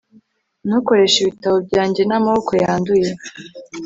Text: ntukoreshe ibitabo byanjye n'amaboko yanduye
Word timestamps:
ntukoreshe 0.67 1.17
ibitabo 1.21 1.57
byanjye 1.67 2.01
n'amaboko 2.05 2.51
yanduye 2.63 3.11